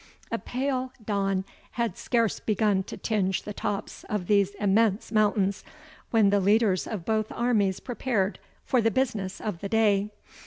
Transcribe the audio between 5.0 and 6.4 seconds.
mountains, when the